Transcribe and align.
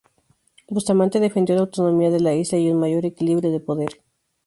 Bustamante 0.67 1.19
defendió 1.19 1.53
la 1.53 1.61
autonomía 1.61 2.09
de 2.09 2.19
la 2.19 2.33
isla, 2.33 2.57
y 2.57 2.71
un 2.71 2.79
mayor 2.79 3.05
equilibrio 3.05 3.51
de 3.51 3.59
poder. 3.59 4.01